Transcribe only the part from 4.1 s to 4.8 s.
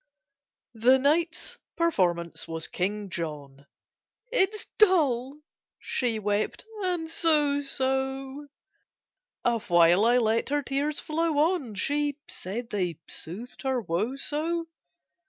"It's